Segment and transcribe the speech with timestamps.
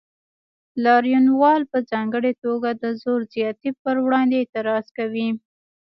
[0.83, 5.29] لاریونوال په ځانګړې توګه د زور زیاتي پر وړاندې اعتراض کوي.